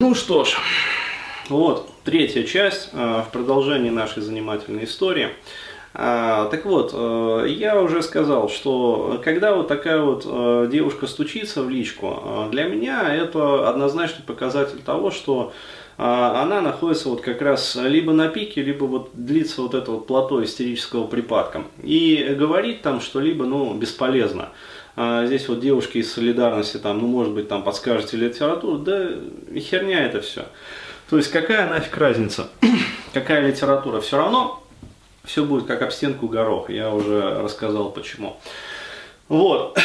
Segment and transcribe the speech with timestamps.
[0.00, 0.56] Ну что ж,
[1.48, 5.30] вот третья часть э, в продолжении нашей занимательной истории.
[5.92, 11.64] А, так вот, э, я уже сказал, что когда вот такая вот э, девушка стучится
[11.64, 15.52] в личку, для меня это однозначный показатель того, что
[15.96, 20.44] она находится вот как раз либо на пике, либо вот длится вот это вот плато
[20.44, 21.64] истерического припадка.
[21.82, 24.50] И говорить там что-либо, ну, бесполезно.
[25.00, 29.10] А здесь вот девушки из солидарности, там, ну, может быть, там подскажете литературу, да
[29.56, 30.46] херня это все.
[31.08, 32.48] То есть какая нафиг разница,
[33.14, 34.60] какая литература, все равно
[35.24, 38.40] все будет как об стенку горох, я уже рассказал почему.
[39.28, 39.78] Вот.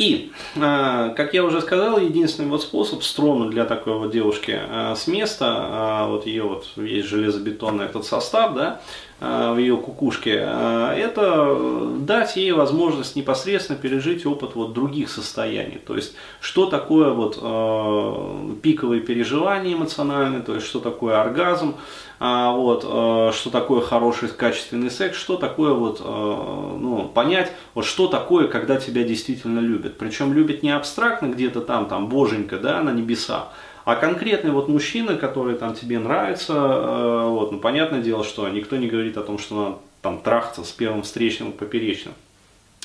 [0.00, 4.94] И, э, как я уже сказал, единственный вот способ стронуть для такой вот девушки э,
[4.96, 8.80] с места, вот ее вот есть железобетонный этот состав, да,
[9.20, 15.78] в ее кукушке, э, это дать ей возможность непосредственно пережить опыт вот других состояний.
[15.84, 21.74] То есть, что такое вот э, пиковые переживания эмоциональные, то есть, что такое оргазм,
[22.20, 28.74] вот, что такое хороший качественный секс, что такое вот, ну, понять, вот что такое, когда
[28.74, 29.98] тебя действительно любят.
[29.98, 33.50] Причем любят не абстрактно где-то там, там, боженька, да, на небеса,
[33.88, 38.76] а конкретный вот мужчина, который там тебе нравится, э, вот, ну, понятное дело, что никто
[38.76, 42.12] не говорит о том, что надо там трахаться с первым встречным поперечным.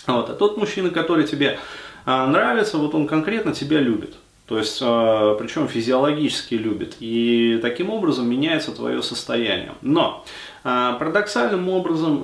[0.07, 1.59] Вот, а тот мужчина, который тебе
[2.05, 4.15] э, нравится, вот он конкретно тебя любит.
[4.45, 6.97] То есть, э, причем физиологически любит.
[6.99, 9.71] И таким образом меняется твое состояние.
[9.81, 10.25] Но
[10.63, 12.23] парадоксальным образом,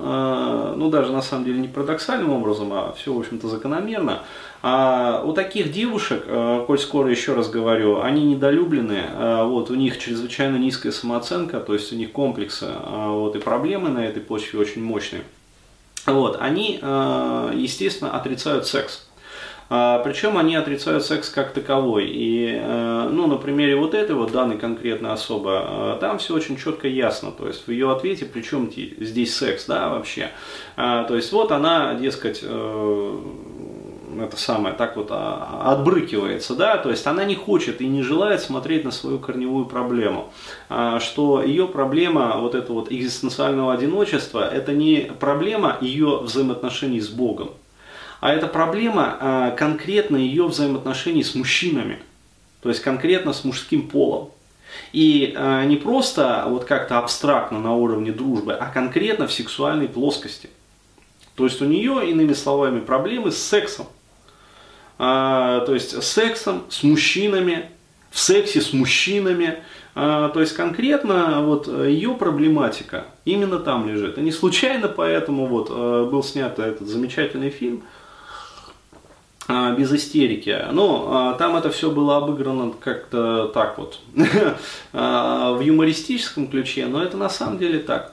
[0.78, 4.22] ну даже на самом деле не парадоксальным образом, а все, в общем-то, закономерно,
[4.62, 6.24] а у таких девушек,
[6.66, 9.02] коль скоро еще раз говорю, они недолюблены,
[9.44, 14.06] вот, у них чрезвычайно низкая самооценка, то есть у них комплексы вот, и проблемы на
[14.06, 15.22] этой почве очень мощные.
[16.06, 19.06] Вот, они, естественно, отрицают секс.
[19.70, 22.08] Причем они отрицают секс как таковой.
[22.08, 27.30] И, ну, на примере вот этой вот данной конкретной особы, там все очень четко ясно.
[27.30, 28.68] То есть в ее ответе, причем
[28.98, 30.30] здесь секс, да, вообще.
[30.74, 32.44] То есть вот она, дескать,
[34.18, 38.40] это самое, так вот а, отбрыкивается, да, то есть она не хочет и не желает
[38.40, 40.32] смотреть на свою корневую проблему,
[40.68, 47.08] а, что ее проблема вот это вот экзистенциального одиночества, это не проблема ее взаимоотношений с
[47.08, 47.50] Богом,
[48.20, 51.98] а это проблема а, конкретно ее взаимоотношений с мужчинами,
[52.62, 54.30] то есть конкретно с мужским полом.
[54.92, 55.34] И
[55.66, 60.48] не просто вот как-то абстрактно на уровне дружбы, а конкретно в сексуальной плоскости.
[61.34, 63.88] То есть у нее, иными словами, проблемы с сексом
[65.02, 67.70] а, то есть сексом с мужчинами,
[68.10, 69.60] в сексе с мужчинами.
[69.94, 74.18] А, то есть конкретно вот ее проблематика именно там лежит.
[74.18, 77.86] И не случайно поэтому вот а, был снят этот замечательный фильм а,
[79.48, 80.66] без истерики.
[80.70, 83.98] Но а, там это все было обыграно как-то так вот
[84.92, 88.12] а, в юмористическом ключе, но это на самом деле так.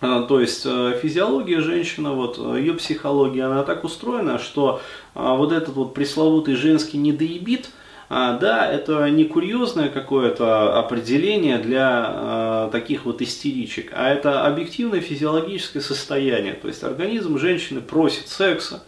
[0.00, 4.80] А, то есть э, физиология женщины, вот ее психология, она так устроена, что
[5.14, 7.70] а, вот этот вот пресловутый женский недоебит,
[8.08, 15.82] а, да, это не курьезное какое-то определение для таких вот истеричек, а это объективное физиологическое
[15.82, 16.54] состояние.
[16.54, 18.82] То есть организм женщины просит секса,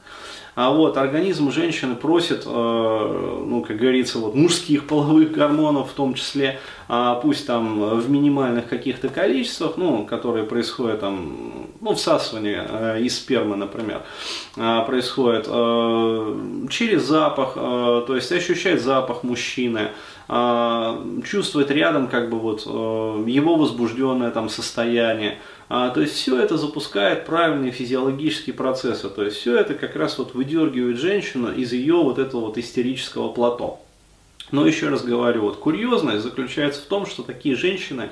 [0.55, 6.13] а вот организм женщины просит, э, ну, как говорится, вот мужских половых гормонов в том
[6.13, 6.59] числе,
[6.89, 13.17] а пусть там в минимальных каких-то количествах, ну, которые происходят там, ну, всасывание э, из
[13.17, 14.03] спермы, например,
[14.57, 15.47] э, происходит
[16.71, 19.91] через запах, то есть ощущать запах мужчины,
[21.25, 25.39] чувствовать рядом как бы вот его возбужденное там состояние,
[25.75, 29.09] а, то есть все это запускает правильные физиологические процессы.
[29.09, 33.29] То есть все это как раз вот выдергивает женщину из ее вот этого вот истерического
[33.29, 33.81] плато.
[34.51, 38.11] Но еще раз говорю, вот курьезность заключается в том, что такие женщины,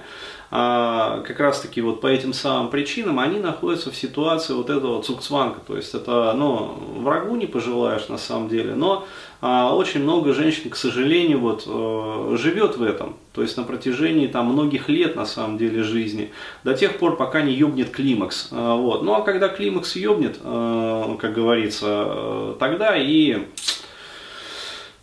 [0.53, 5.03] а, как раз таки вот по этим самым причинам, они находятся в ситуации вот этого
[5.03, 9.07] цукцванка, то есть это, ну, врагу не пожелаешь на самом деле, но
[9.41, 14.27] а, очень много женщин, к сожалению, вот э, живет в этом, то есть на протяжении
[14.27, 16.33] там многих лет на самом деле жизни,
[16.65, 21.17] до тех пор, пока не ёбнет климакс, а, вот, ну а когда климакс ёбнет, э,
[21.21, 23.47] как говорится, э, тогда и...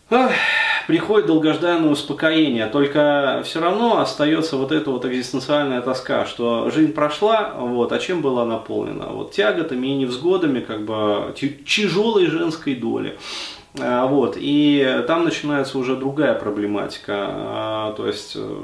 [0.10, 0.32] Ах,
[0.88, 7.54] приходит долгожданное успокоение, только все равно остается вот эта вот экзистенциальная тоска, что жизнь прошла,
[7.58, 9.08] вот, а чем была наполнена?
[9.08, 13.20] Вот тяготами и невзгодами, как бы тяжелой женской доли.
[13.80, 18.60] А, вот, и там начинается уже другая проблематика, а, то есть э,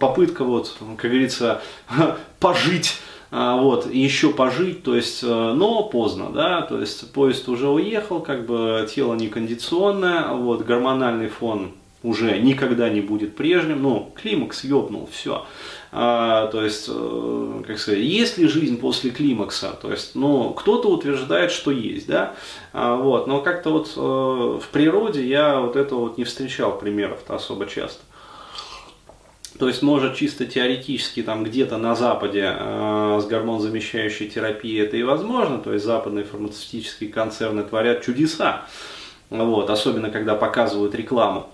[0.00, 1.60] попытка, вот, как говорится,
[2.40, 2.98] пожить
[3.30, 8.20] вот, и еще пожить, то есть, э, но поздно, да, то есть поезд уже уехал,
[8.20, 15.08] как бы тело некондиционное, вот, гормональный фон уже никогда не будет прежним, ну, климакс ёбнул,
[15.10, 15.44] все.
[15.92, 19.76] А, то есть, э, как сказать, есть ли жизнь после климакса?
[19.80, 22.34] То есть, ну, кто-то утверждает, что есть, да,
[22.72, 27.34] а, вот, но как-то вот э, в природе я вот это вот не встречал примеров-то
[27.34, 28.02] особо часто.
[29.58, 35.02] То есть, может, чисто теоретически там где-то на Западе э, с гормонзамещающей терапией это и
[35.02, 38.66] возможно, то есть западные фармацевтические концерны творят чудеса,
[39.30, 41.48] вот, особенно когда показывают рекламу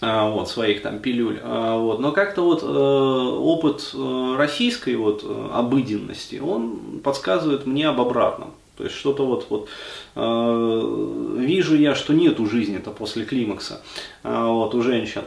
[0.00, 1.38] э, вот, своих там пилюль.
[1.42, 2.00] Э, вот.
[2.00, 8.52] Но как-то вот э, опыт э, российской вот, э, обыденности, он подсказывает мне об обратном.
[8.76, 9.68] То есть что-то вот, вот
[10.14, 13.82] э, вижу я, что нету жизни-то после климакса
[14.24, 15.22] э, вот, у женщин.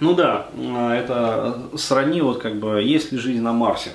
[0.00, 3.92] Ну да, а, это сродни вот как бы, есть ли жизнь на Марсе.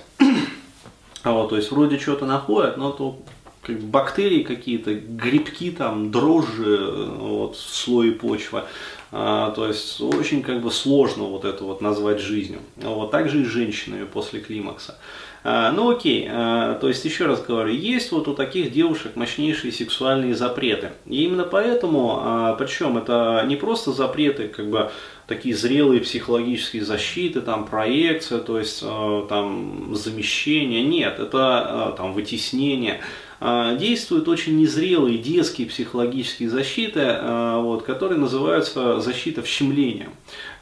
[1.24, 3.18] А вот, то есть вроде что-то находят, но то
[3.62, 8.64] как бы бактерии какие-то, грибки там, дрожжи вот, в слое почвы.
[9.12, 12.60] А, то есть очень как бы сложно вот это вот назвать жизнью.
[12.76, 14.98] Вот также и с женщинами после климакса.
[15.46, 19.74] А, ну окей, а, то есть еще раз говорю, есть вот у таких девушек мощнейшие
[19.74, 20.92] сексуальные запреты.
[21.06, 24.92] И именно поэтому, а, причем это не просто запреты, как бы
[25.28, 33.00] такие зрелые психологические защиты, там проекция, то есть там замещение, нет, это там вытеснение
[33.40, 40.12] действуют очень незрелые детские психологические защиты, вот, которые называются защита вщемлением.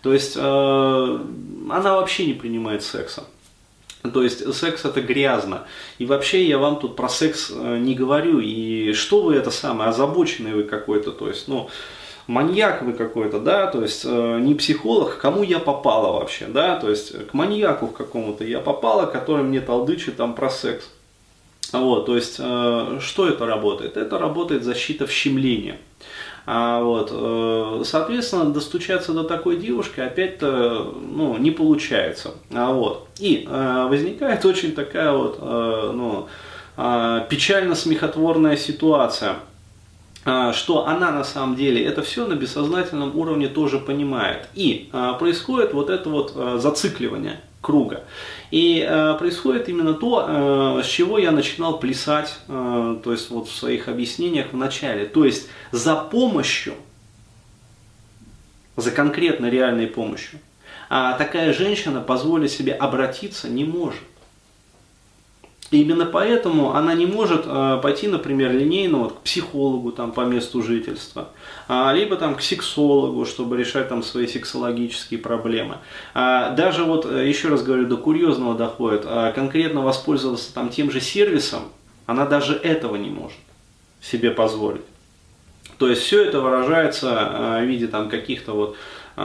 [0.04, 1.26] То есть она
[1.70, 3.24] вообще не принимает секса.
[4.14, 5.68] То есть секс это грязно.
[6.00, 8.40] И вообще я вам тут про секс э, не говорю.
[8.40, 11.70] И что вы это самое, озабоченный вы какой-то, то есть, ну,
[12.28, 16.90] маньяк вы какой-то, да, то есть э, не психолог, кому я попала вообще, да, то
[16.90, 20.90] есть к маньяку к какому-то я попала, который мне толдычит там про секс.
[21.72, 23.98] Вот, то есть, э, что это работает?
[23.98, 25.78] Это работает защита вщемления.
[26.46, 32.32] А, вот, э, соответственно, достучаться до такой девушки опять-то ну, не получается.
[32.52, 33.08] А, вот.
[33.20, 36.28] И э, возникает очень такая вот э, ну,
[36.78, 39.36] печально-смехотворная ситуация
[40.54, 44.48] что она на самом деле это все на бессознательном уровне тоже понимает.
[44.54, 48.04] И происходит вот это вот зацикливание круга.
[48.50, 53.48] И э, происходит именно то, э, с чего я начинал плясать, э, то есть вот
[53.48, 55.06] в своих объяснениях в начале.
[55.06, 56.74] То есть за помощью,
[58.76, 60.40] за конкретно реальной помощью,
[60.90, 64.02] а такая женщина позволить себе обратиться не может.
[65.72, 70.22] И именно поэтому она не может э, пойти, например, линейно вот, к психологу там, по
[70.22, 71.30] месту жительства,
[71.70, 75.78] а, либо там, к сексологу, чтобы решать там, свои сексологические проблемы.
[76.14, 80.92] А, даже вот, э, еще раз говорю, до курьезного доходит, а, конкретно воспользоваться там, тем
[80.92, 81.62] же сервисом,
[82.06, 83.38] она даже этого не может
[84.02, 84.82] себе позволить.
[85.78, 88.76] То есть все это выражается в виде там, каких-то вот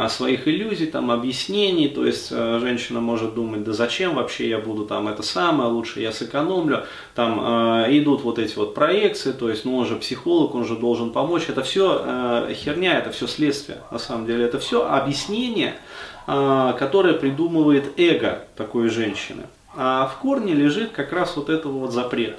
[0.08, 4.84] своих иллюзий, там, объяснений, то есть э, женщина может думать, да зачем вообще я буду
[4.84, 6.84] там это самое, лучше я сэкономлю,
[7.14, 7.40] там
[7.84, 11.12] э, идут вот эти вот проекции, то есть, ну он же психолог, он же должен
[11.12, 15.74] помочь, это все э, херня, это все следствие, на самом деле, это все объяснение,
[16.26, 19.44] которое придумывает эго такой женщины.
[19.76, 22.36] А в корне лежит как раз вот этого вот запрет.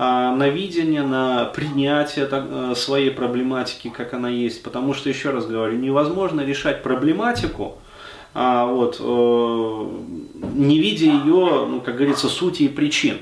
[0.00, 4.62] А, на видение, на принятие э, своей проблематики, как она есть.
[4.62, 7.78] Потому что, еще раз говорю, невозможно решать проблематику,
[8.32, 9.86] а, вот, э,
[10.54, 13.18] не видя ее, ну, как говорится, сути и причин.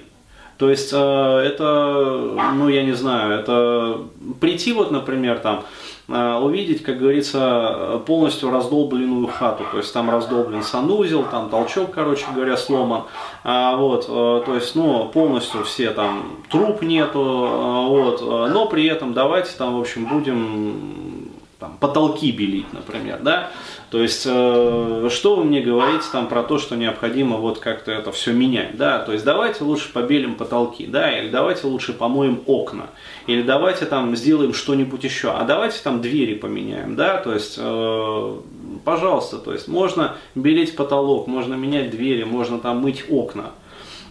[0.58, 4.02] То есть э, это, ну я не знаю, это
[4.40, 5.64] прийти вот, например, там,
[6.08, 9.64] увидеть, как говорится, полностью раздолбленную хату.
[9.72, 13.02] То есть там раздолблен санузел, там толчок, короче говоря, сломан.
[13.42, 18.86] А, вот, э, то есть, ну, полностью все там, труп нету, э, вот, но при
[18.86, 21.25] этом давайте там, в общем, будем
[21.58, 23.50] там, потолки белить, например, да,
[23.90, 28.12] то есть, э, что вы мне говорите там про то, что необходимо вот как-то это
[28.12, 32.88] все менять, да, то есть давайте лучше побелим потолки, да, или давайте лучше помоем окна,
[33.26, 38.36] или давайте там сделаем что-нибудь еще, а давайте там двери поменяем, да, то есть, э,
[38.84, 43.52] пожалуйста, то есть можно белить потолок, можно менять двери, можно там мыть окна,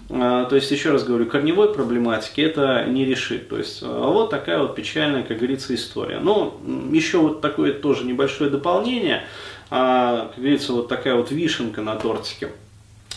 [0.07, 3.49] то есть, еще раз говорю, корневой проблематики это не решит.
[3.49, 6.19] То есть, э, вот такая вот печальная, как говорится, история.
[6.19, 6.59] Но
[6.91, 9.23] еще вот такое тоже небольшое дополнение
[9.69, 12.49] а, как говорится, вот такая вот вишенка на тортике.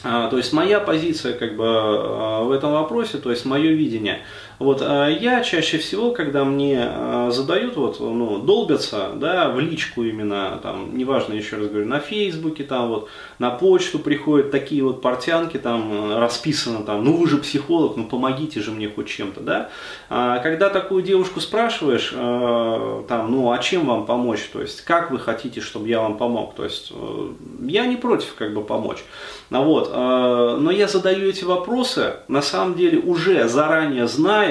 [0.05, 4.21] А, то есть моя позиция как бы а, в этом вопросе, то есть мое видение.
[4.59, 10.03] Вот, а я чаще всего, когда мне а, задают, вот, ну, долбятся, да, в личку
[10.03, 15.01] именно, там, неважно, еще раз говорю, на Фейсбуке, там, вот, на почту приходят такие вот
[15.01, 19.71] портянки, там, расписано, там, ну, вы же психолог, ну, помогите же мне хоть чем-то, да.
[20.11, 25.13] А, когда такую девушку спрашиваешь, а, там, ну, а чем вам помочь, то есть, как
[25.13, 29.05] вы хотите, чтобы я вам помог, то есть, э, я не против, как бы, помочь.
[29.51, 34.48] А вот, но я задаю эти вопросы, на самом деле, уже заранее зная,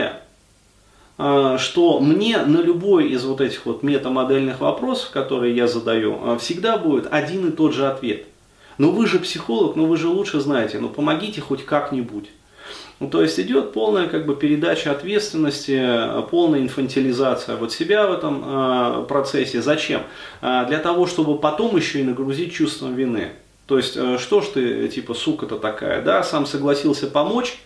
[1.17, 6.37] э, что мне на любой из вот этих вот метамодельных вопросов, которые я задаю, э,
[6.39, 8.25] всегда будет один и тот же ответ.
[8.77, 12.29] Ну вы же психолог, ну вы же лучше знаете, ну помогите хоть как-нибудь.
[12.99, 18.43] Ну, то есть идет полная как бы передача ответственности, полная инфантилизация вот себя в этом
[18.43, 19.61] э, процессе.
[19.61, 20.01] Зачем?
[20.41, 23.33] Э, для того, чтобы потом еще и нагрузить чувством вины.
[23.67, 27.59] То есть, э, что ж ты, типа, сука-то такая, да, сам согласился помочь,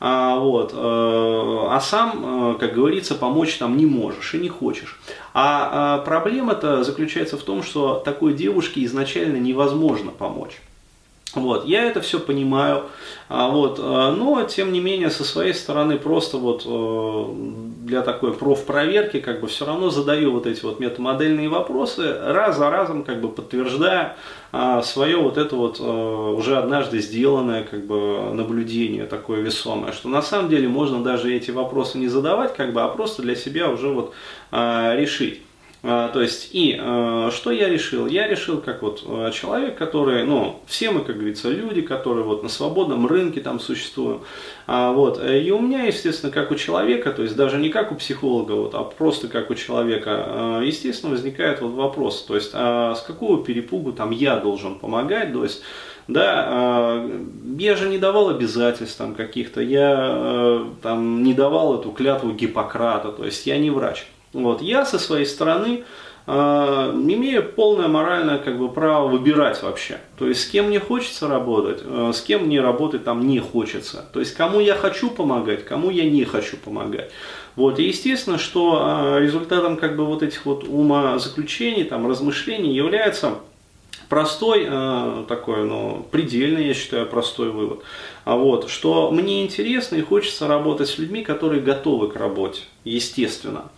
[0.00, 4.98] а, вот, э, а сам, э, как говорится, помочь там не можешь и не хочешь.
[5.34, 10.60] А, а проблема-то заключается в том, что такой девушке изначально невозможно помочь.
[11.34, 12.84] Вот, я это все понимаю,
[13.28, 17.24] а, вот, а, но тем не менее со своей стороны просто вот э,
[17.84, 22.70] для такой профпроверки как бы все равно задаю вот эти вот метамодельные вопросы, раз за
[22.70, 24.16] разом как бы подтверждая
[24.52, 30.08] а, свое вот это вот э, уже однажды сделанное как бы наблюдение такое весомое, что
[30.08, 33.68] на самом деле можно даже эти вопросы не задавать как бы, а просто для себя
[33.68, 34.14] уже вот
[34.50, 35.42] решить.
[35.90, 38.06] А, то есть, и а, что я решил?
[38.06, 42.42] Я решил, как вот а, человек, который, ну, все мы, как говорится, люди, которые вот
[42.42, 44.20] на свободном рынке там существуем.
[44.66, 48.52] Вот, и у меня, естественно, как у человека, то есть даже не как у психолога,
[48.52, 53.42] вот, а просто как у человека, естественно, возникает вот вопрос, то есть, а с какого
[53.42, 55.62] перепугу там я должен помогать, то есть,
[56.06, 57.02] да,
[57.58, 63.24] я же не давал обязательств там каких-то, я там не давал эту клятву Гиппократа, то
[63.24, 64.04] есть я не врач.
[64.32, 64.62] Вот.
[64.62, 65.84] Я со своей стороны
[66.26, 69.98] э, имею полное моральное как бы, право выбирать вообще.
[70.18, 74.04] То есть с кем мне хочется работать, э, с кем мне работать там не хочется.
[74.12, 77.10] То есть кому я хочу помогать, кому я не хочу помогать.
[77.56, 77.78] Вот.
[77.78, 83.34] И естественно, что э, результатом как бы, вот этих вот умозаключений, там, размышлений является
[84.08, 87.82] простой э, такой, ну, предельный, я считаю, простой вывод.
[88.24, 93.70] А вот, что мне интересно и хочется работать с людьми, которые готовы к работе, естественно.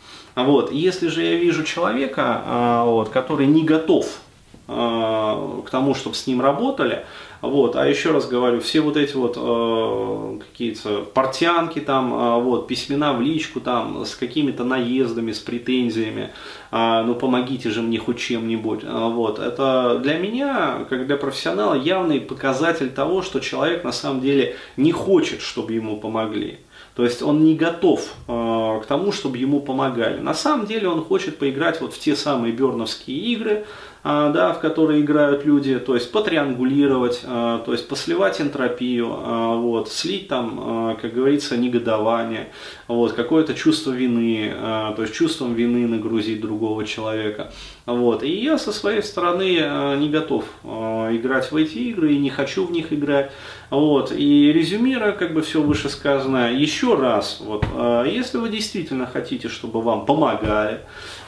[0.44, 0.73] Вот.
[0.73, 4.20] Если же я вижу человека, а, вот, который не готов
[4.68, 7.04] а, к тому, чтобы с ним работали,
[7.42, 12.68] вот, а еще раз говорю, все вот эти вот э, какие-то портянки там, э, вот,
[12.68, 16.32] письмена в личку там с какими-то наездами, с претензиями,
[16.70, 21.75] э, ну помогите же мне хоть чем-нибудь, э, вот, это для меня, как для профессионала,
[21.75, 26.59] явный показатель того, что человек на самом деле не хочет, чтобы ему помогли.
[26.94, 30.18] То есть он не готов э, к тому, чтобы ему помогали.
[30.18, 33.64] На самом деле он хочет поиграть вот в те самые берновские игры, э,
[34.02, 39.88] да, в которые играют люди, то есть потриангулировать, э, то есть посливать энтропию, э, вот,
[39.90, 42.50] слить там, э, как говорится, негодование,
[42.88, 47.52] вот, какое-то чувство вины, э, то есть чувством вины нагрузить другого человека.
[47.87, 48.23] Вот.
[48.23, 50.68] И я со своей стороны э, не готов э,
[51.16, 53.32] играть в эти игры и не хочу в них играть.
[53.70, 54.12] Вот.
[54.12, 59.80] И резюмируя как бы все вышесказанное, еще раз, вот, э, если вы действительно хотите, чтобы
[59.80, 60.80] вам помогали,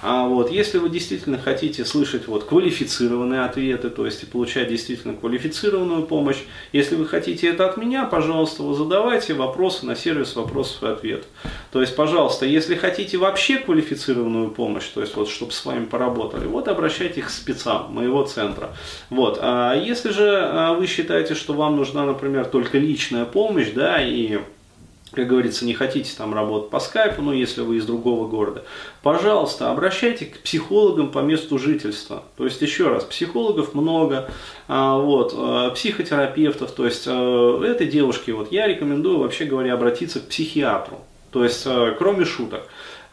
[0.02, 6.02] а вот, если вы действительно хотите слышать вот, квалифицированные ответы, то есть получать действительно квалифицированную
[6.02, 6.38] помощь,
[6.72, 11.26] если вы хотите это от меня, пожалуйста, вы задавайте вопросы на сервис вопросов и ответов.
[11.70, 16.46] То есть, пожалуйста, если хотите вообще квалифицированную помощь, то есть вот, чтобы с вами поработали,
[16.46, 18.70] вот обращайтесь к спецам моего центра.
[19.08, 19.38] Вот.
[19.40, 24.38] А если же а, вы считаете, что вам нужна, например, только личная помощь, да, и
[25.12, 28.64] как говорится, не хотите там работать по скайпу, но если вы из другого города,
[29.02, 32.24] пожалуйста, обращайтесь к психологам по месту жительства.
[32.36, 34.30] То есть, еще раз, психологов много,
[34.68, 40.28] а, вот, а, психотерапевтов, то есть, этой девушке, вот, я рекомендую, вообще говоря, обратиться к
[40.28, 40.98] психиатру.
[41.30, 41.66] То есть,
[41.98, 42.62] кроме шуток.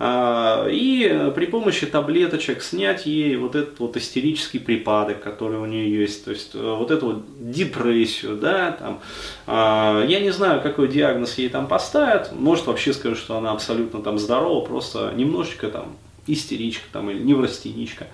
[0.02, 5.92] А, и при помощи таблеточек снять ей вот этот вот истерический припадок, который у нее
[5.92, 9.02] есть, то есть э, вот эту вот депрессию, да, там,
[9.46, 14.02] а, я не знаю, какой диагноз ей там поставят, может вообще скажут, что она абсолютно
[14.02, 18.08] там здорова, просто немножечко там истеричка там или неврастеничка,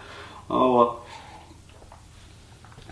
[0.47, 1.04] вот.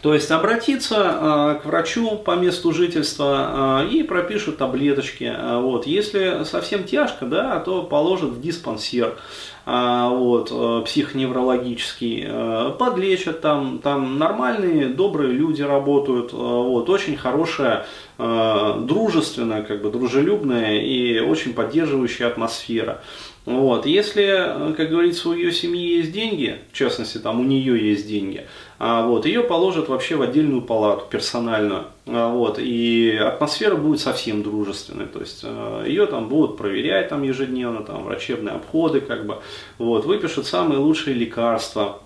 [0.04, 5.34] То есть обратиться к врачу по месту жительства и пропишут таблеточки.
[5.62, 5.88] Вот.
[5.88, 9.18] Если совсем тяжко, да, то положат в диспансер.
[9.66, 17.16] А, вот, э, психоневрологический, э, подлечат там, там нормальные, добрые люди работают, э, вот, очень
[17.18, 23.02] хорошая, дружественная, как бы дружелюбная и очень поддерживающая атмосфера.
[23.46, 23.88] Вот.
[23.88, 28.46] Если, как говорится, у ее семьи есть деньги, в частности, там у нее есть деньги,
[28.78, 31.86] а, вот, ее положат вообще в отдельную палату персональную.
[32.06, 35.08] А, вот, и атмосфера будет совсем дружественной.
[35.08, 39.40] То есть а, ее там будут проверять там, ежедневно, там, врачебные обходы, как бы,
[39.78, 42.03] вот, выпишут самые лучшие лекарства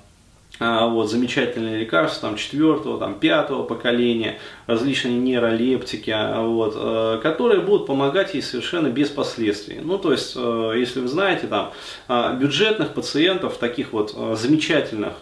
[0.59, 7.87] вот, замечательные лекарства там, четвертого, там, пятого поколения, различные нейролептики, а, вот, э, которые будут
[7.87, 9.79] помогать ей совершенно без последствий.
[9.81, 11.71] Ну, то есть, э, если вы знаете, там,
[12.07, 15.13] а, бюджетных пациентов в таких вот э, замечательных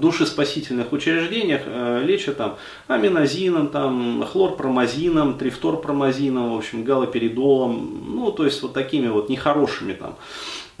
[0.00, 1.62] душеспасительных учреждениях
[2.04, 9.28] лечат там аминозином, там, хлорпромазином, трифторпромазином, в общем, галоперидолом, ну, то есть, вот такими вот
[9.28, 10.16] нехорошими там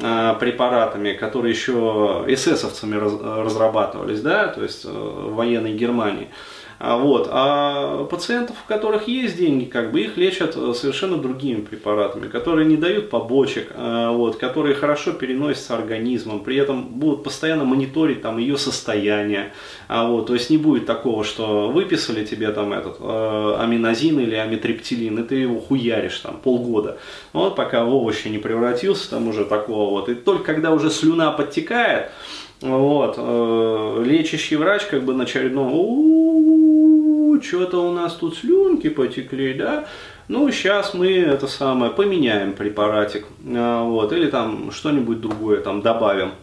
[0.00, 6.28] препаратами, которые еще эсэсовцами разрабатывались, да, то есть э, в военной Германии.
[6.82, 7.28] А, вот.
[7.30, 12.66] А пациентов, у которых есть деньги, как бы их лечат э, совершенно другими препаратами, которые
[12.66, 18.38] не дают побочек, э, вот, которые хорошо переносятся организмом, при этом будут постоянно мониторить там,
[18.38, 19.52] ее состояние.
[19.88, 24.34] А, вот, то есть не будет такого, что выписали тебе там этот э, аминозин или
[24.34, 26.96] амитриптилин, и ты его хуяришь там полгода.
[27.34, 30.08] Вот пока в овощи не превратился, там уже такого вот.
[30.08, 32.10] И только когда уже слюна подтекает,
[32.62, 35.72] вот, э, лечащий врач как бы на очередном
[37.42, 39.86] что-то у нас тут слюнки потекли, да,
[40.30, 46.34] ну, сейчас мы это самое поменяем препаратик, а, вот, или там что-нибудь другое там добавим.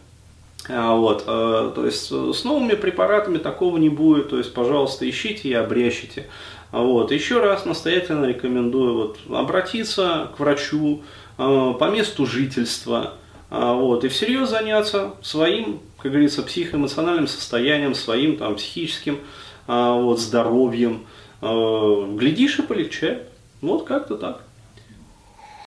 [0.68, 5.48] А, вот, э, то есть с новыми препаратами такого не будет, то есть, пожалуйста, ищите
[5.48, 6.28] и обрящите.
[6.74, 11.04] А, вот, еще раз настоятельно рекомендую вот, обратиться к врачу
[11.38, 13.14] э, по месту жительства,
[13.50, 21.06] вот, и всерьез заняться своим, как говорится, психоэмоциональным состоянием, своим там, психическим а, вот, здоровьем.
[21.42, 23.30] А, глядишь и полегчает.
[23.62, 24.44] Вот как-то так.